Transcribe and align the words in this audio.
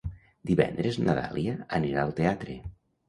Divendres 0.51 0.97
na 1.03 1.15
Dàlia 1.19 1.53
anirà 1.81 2.07
al 2.09 2.15
teatre. 2.21 2.57